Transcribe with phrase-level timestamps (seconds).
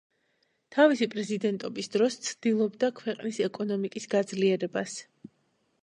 [0.75, 4.99] თავისი პრეზიდენტობის დროს ცდილობდა ქვეყნის ეკონომიკის გაძლიერებას.